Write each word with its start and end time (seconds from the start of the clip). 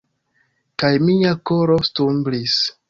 Kaj 0.83 0.91
mia 1.11 1.37
koro 1.51 1.81
stumblis. 1.91 2.61